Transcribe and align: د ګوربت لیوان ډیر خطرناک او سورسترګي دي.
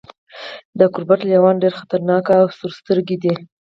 د 0.79 0.81
ګوربت 0.93 1.21
لیوان 1.29 1.55
ډیر 1.63 1.73
خطرناک 1.79 2.25
او 2.37 2.45
سورسترګي 2.59 3.17
دي. 3.23 3.33